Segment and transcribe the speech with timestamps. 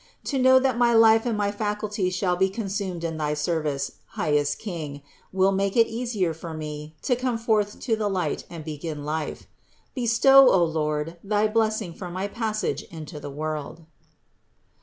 [0.23, 4.57] To know that my life and my faculties shall be consumed in thy service, highest
[4.57, 9.05] King, will make it easier for me to come forth to the light and begin
[9.05, 9.45] life.
[9.93, 13.85] Bestow, O Lord, thy blessing for my passage into the world."